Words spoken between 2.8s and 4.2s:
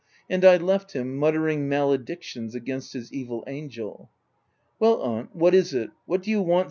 his evil angel.